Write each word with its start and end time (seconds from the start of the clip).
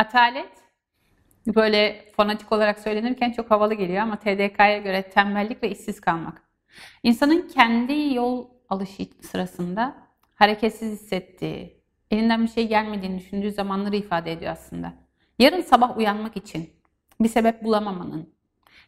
Atalet 0.00 0.52
böyle 1.46 2.04
fanatik 2.16 2.52
olarak 2.52 2.78
söylenirken 2.78 3.32
çok 3.32 3.50
havalı 3.50 3.74
geliyor 3.74 4.02
ama 4.02 4.16
TDK'ya 4.16 4.78
göre 4.78 5.10
tembellik 5.10 5.62
ve 5.62 5.70
işsiz 5.70 6.00
kalmak. 6.00 6.42
İnsanın 7.02 7.48
kendi 7.48 8.14
yol 8.14 8.48
alışı 8.68 9.06
sırasında 9.20 9.96
hareketsiz 10.34 10.92
hissettiği, 10.92 11.82
elinden 12.10 12.42
bir 12.42 12.48
şey 12.48 12.68
gelmediğini 12.68 13.18
düşündüğü 13.18 13.52
zamanları 13.52 13.96
ifade 13.96 14.32
ediyor 14.32 14.52
aslında. 14.52 14.92
Yarın 15.38 15.60
sabah 15.60 15.98
uyanmak 15.98 16.36
için 16.36 16.70
bir 17.20 17.28
sebep 17.28 17.64
bulamamanın, 17.64 18.34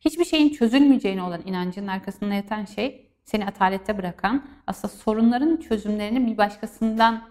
hiçbir 0.00 0.24
şeyin 0.24 0.48
çözülmeyeceğine 0.48 1.22
olan 1.22 1.42
inancının 1.46 1.86
arkasında 1.86 2.34
yatan 2.34 2.64
şey 2.64 3.12
seni 3.24 3.46
atalette 3.46 3.98
bırakan, 3.98 4.48
aslında 4.66 4.94
sorunların 4.94 5.56
çözümlerini 5.56 6.26
bir 6.26 6.36
başkasından 6.36 7.28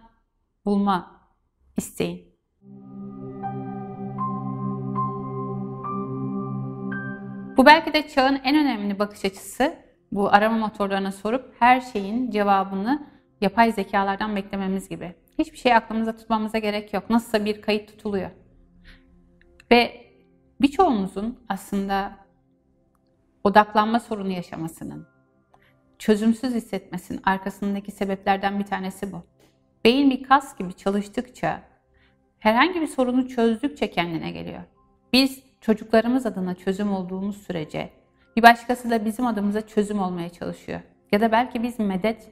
bulma 0.66 1.22
isteğin. 1.78 2.29
Bu 7.60 7.66
belki 7.66 7.94
de 7.94 8.08
çağın 8.08 8.40
en 8.44 8.56
önemli 8.56 9.00
bakış 9.00 9.26
açısı. 9.26 9.76
Bu 10.12 10.34
arama 10.34 10.58
motorlarına 10.58 11.12
sorup 11.12 11.56
her 11.60 11.82
şeyin 11.82 12.32
cevabını 12.32 13.08
yapay 13.42 13.72
zekalardan 13.72 14.36
beklememiz 14.36 14.90
gibi. 14.90 15.16
Hiçbir 15.38 15.58
şey 15.58 15.76
aklımıza 15.76 16.16
tutmamıza 16.16 16.58
gerek 16.58 16.94
yok. 16.94 17.10
Nasılsa 17.10 17.46
bir 17.46 17.62
kayıt 17.62 17.88
tutuluyor. 17.88 18.30
Ve 19.72 20.06
birçoğumuzun 20.62 21.40
aslında 21.50 22.18
odaklanma 23.44 24.00
sorunu 24.00 24.32
yaşamasının, 24.32 25.08
çözümsüz 25.98 26.54
hissetmesinin 26.54 27.22
arkasındaki 27.24 27.92
sebeplerden 27.92 28.60
bir 28.60 28.66
tanesi 28.66 29.12
bu. 29.12 29.24
Beyin 29.86 30.10
bir 30.10 30.24
kas 30.24 30.58
gibi 30.58 30.74
çalıştıkça, 30.74 31.62
herhangi 32.40 32.82
bir 32.82 32.88
sorunu 32.88 33.28
çözdükçe 33.28 33.92
kendine 33.92 34.32
geliyor. 34.32 34.64
Biz 35.14 35.49
çocuklarımız 35.62 36.26
adına 36.26 36.56
çözüm 36.56 36.94
olduğumuz 36.94 37.38
sürece 37.38 37.90
bir 38.38 38.44
başkası 38.44 38.90
da 38.90 39.06
bizim 39.06 39.28
adımıza 39.28 39.68
çözüm 39.68 40.00
olmaya 40.00 40.30
çalışıyor. 40.30 40.80
Ya 41.12 41.22
da 41.22 41.32
belki 41.32 41.64
biz 41.64 41.80
medet 41.80 42.32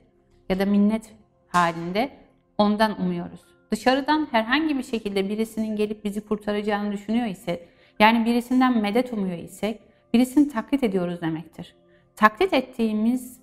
ya 0.50 0.60
da 0.60 0.66
minnet 0.66 1.14
halinde 1.48 2.10
ondan 2.58 3.02
umuyoruz. 3.02 3.42
Dışarıdan 3.72 4.28
herhangi 4.32 4.78
bir 4.78 4.84
şekilde 4.84 5.30
birisinin 5.30 5.76
gelip 5.76 6.06
bizi 6.06 6.22
kurtaracağını 6.22 6.92
düşünüyor 6.92 7.28
ise, 7.28 7.68
yani 8.00 8.26
birisinden 8.26 8.78
medet 8.78 9.14
umuyor 9.14 9.38
isek, 9.38 9.82
birisini 10.14 10.50
taklit 10.50 10.84
ediyoruz 10.84 11.22
demektir. 11.22 11.76
Taklit 12.16 12.54
ettiğimiz 12.54 13.40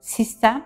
sistem 0.00 0.64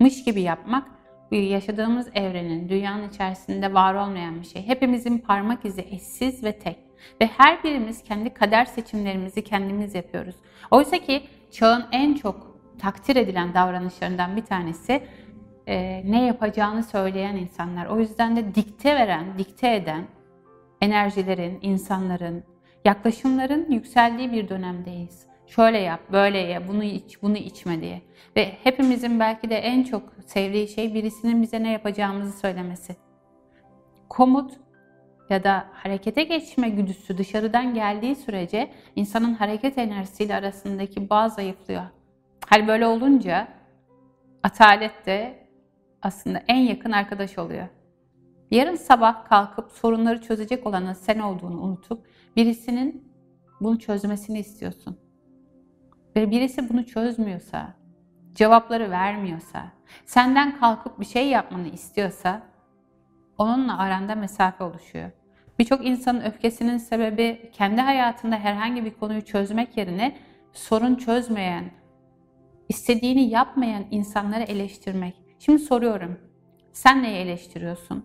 mış 0.00 0.24
gibi 0.24 0.40
yapmak 0.40 0.90
yaşadığımız 1.30 2.08
evrenin, 2.14 2.68
dünyanın 2.68 3.08
içerisinde 3.08 3.74
var 3.74 3.94
olmayan 3.94 4.40
bir 4.40 4.46
şey. 4.46 4.66
Hepimizin 4.66 5.18
parmak 5.18 5.64
izi 5.64 5.80
eşsiz 5.80 6.44
ve 6.44 6.58
tek. 6.58 6.83
Ve 7.20 7.26
her 7.26 7.64
birimiz 7.64 8.02
kendi 8.02 8.34
kader 8.34 8.64
seçimlerimizi 8.64 9.44
kendimiz 9.44 9.94
yapıyoruz. 9.94 10.34
Oysa 10.70 10.98
ki 10.98 11.22
çağın 11.50 11.84
en 11.92 12.14
çok 12.14 12.54
takdir 12.78 13.16
edilen 13.16 13.54
davranışlarından 13.54 14.36
bir 14.36 14.44
tanesi 14.44 15.02
e, 15.66 16.02
ne 16.10 16.24
yapacağını 16.24 16.82
söyleyen 16.82 17.36
insanlar. 17.36 17.86
O 17.86 17.98
yüzden 17.98 18.36
de 18.36 18.54
dikte 18.54 18.94
veren, 18.94 19.38
dikte 19.38 19.74
eden 19.74 20.04
enerjilerin, 20.80 21.58
insanların, 21.62 22.44
yaklaşımların 22.84 23.70
yükseldiği 23.70 24.32
bir 24.32 24.48
dönemdeyiz. 24.48 25.26
Şöyle 25.46 25.78
yap, 25.78 26.00
böyle 26.12 26.38
ye, 26.38 26.68
bunu 26.68 26.84
iç, 26.84 27.22
bunu 27.22 27.36
içme 27.36 27.80
diye. 27.80 28.02
Ve 28.36 28.52
hepimizin 28.64 29.20
belki 29.20 29.50
de 29.50 29.56
en 29.56 29.84
çok 29.84 30.02
sevdiği 30.26 30.68
şey 30.68 30.94
birisinin 30.94 31.42
bize 31.42 31.62
ne 31.62 31.72
yapacağımızı 31.72 32.38
söylemesi. 32.38 32.96
Komut 34.08 34.52
ya 35.30 35.44
da 35.44 35.66
harekete 35.72 36.22
geçme 36.22 36.68
güdüsü 36.68 37.18
dışarıdan 37.18 37.74
geldiği 37.74 38.16
sürece 38.16 38.70
insanın 38.96 39.34
hareket 39.34 39.78
enerjisiyle 39.78 40.34
arasındaki 40.34 41.10
bağ 41.10 41.28
zayıflıyor. 41.28 41.82
Hal 42.48 42.68
böyle 42.68 42.86
olunca 42.86 43.48
atalet 44.42 45.06
de 45.06 45.46
aslında 46.02 46.42
en 46.48 46.60
yakın 46.60 46.92
arkadaş 46.92 47.38
oluyor. 47.38 47.68
Yarın 48.50 48.76
sabah 48.76 49.24
kalkıp 49.24 49.72
sorunları 49.72 50.22
çözecek 50.22 50.66
olanın 50.66 50.92
sen 50.92 51.18
olduğunu 51.18 51.60
unutup 51.60 52.06
birisinin 52.36 53.12
bunu 53.60 53.78
çözmesini 53.78 54.38
istiyorsun. 54.38 54.98
Ve 56.16 56.30
birisi 56.30 56.68
bunu 56.68 56.86
çözmüyorsa, 56.86 57.74
cevapları 58.34 58.90
vermiyorsa, 58.90 59.64
senden 60.06 60.58
kalkıp 60.58 61.00
bir 61.00 61.04
şey 61.04 61.28
yapmanı 61.28 61.68
istiyorsa 61.68 62.42
onunla 63.38 63.78
aranda 63.78 64.14
mesafe 64.14 64.64
oluşuyor. 64.64 65.10
Birçok 65.58 65.86
insanın 65.86 66.20
öfkesinin 66.20 66.76
sebebi 66.76 67.50
kendi 67.52 67.80
hayatında 67.80 68.36
herhangi 68.36 68.84
bir 68.84 68.94
konuyu 68.94 69.24
çözmek 69.24 69.76
yerine 69.76 70.16
sorun 70.52 70.94
çözmeyen, 70.94 71.70
istediğini 72.68 73.28
yapmayan 73.28 73.84
insanları 73.90 74.42
eleştirmek. 74.42 75.14
Şimdi 75.38 75.58
soruyorum. 75.58 76.18
Sen 76.72 77.02
neyi 77.02 77.16
eleştiriyorsun? 77.16 78.04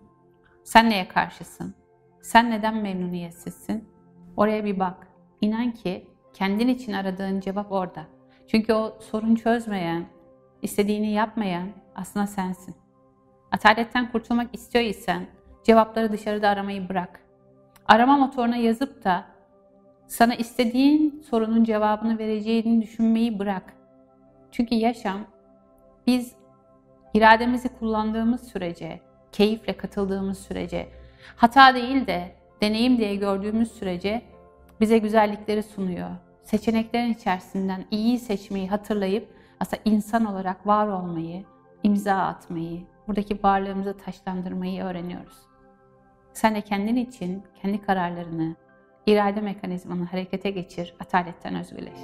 Sen 0.64 0.90
neye 0.90 1.08
karşısın? 1.08 1.74
Sen 2.22 2.50
neden 2.50 2.76
memnuniyetsizsin? 2.76 3.88
Oraya 4.36 4.64
bir 4.64 4.78
bak. 4.78 5.08
İnan 5.40 5.72
ki 5.72 6.08
kendin 6.34 6.68
için 6.68 6.92
aradığın 6.92 7.40
cevap 7.40 7.72
orada. 7.72 8.06
Çünkü 8.46 8.72
o 8.72 8.98
sorun 9.00 9.34
çözmeyen, 9.34 10.06
istediğini 10.62 11.12
yapmayan 11.12 11.68
aslında 11.94 12.26
sensin. 12.26 12.74
Ataletten 13.52 14.12
kurtulmak 14.12 14.54
istiyor 14.54 14.84
isen 14.84 15.26
cevapları 15.64 16.12
dışarıda 16.12 16.48
aramayı 16.48 16.88
bırak. 16.88 17.20
Arama 17.86 18.16
motoruna 18.16 18.56
yazıp 18.56 19.04
da 19.04 19.24
sana 20.06 20.34
istediğin 20.34 21.24
sorunun 21.30 21.64
cevabını 21.64 22.18
vereceğini 22.18 22.82
düşünmeyi 22.82 23.38
bırak. 23.38 23.74
Çünkü 24.52 24.74
yaşam 24.74 25.20
biz 26.06 26.32
irademizi 27.14 27.68
kullandığımız 27.68 28.48
sürece, 28.48 29.00
keyifle 29.32 29.76
katıldığımız 29.76 30.38
sürece, 30.38 30.88
hata 31.36 31.74
değil 31.74 32.06
de 32.06 32.34
deneyim 32.62 32.98
diye 32.98 33.16
gördüğümüz 33.16 33.72
sürece 33.72 34.22
bize 34.80 34.98
güzellikleri 34.98 35.62
sunuyor. 35.62 36.10
Seçeneklerin 36.42 37.12
içerisinden 37.12 37.84
iyi 37.90 38.18
seçmeyi 38.18 38.68
hatırlayıp 38.68 39.28
aslında 39.60 39.82
insan 39.84 40.24
olarak 40.24 40.66
var 40.66 40.88
olmayı, 40.88 41.44
imza 41.82 42.14
atmayı, 42.14 42.80
buradaki 43.10 43.42
varlığımızı 43.42 43.96
taşlandırmayı 43.96 44.82
öğreniyoruz. 44.82 45.38
Sen 46.32 46.54
de 46.54 46.60
kendin 46.60 46.96
için 46.96 47.42
kendi 47.62 47.82
kararlarını, 47.82 48.56
irade 49.06 49.40
mekanizmanı 49.40 50.04
harekete 50.04 50.50
geçir, 50.50 50.94
ataletten 51.00 51.54
özgürleş. 51.54 52.00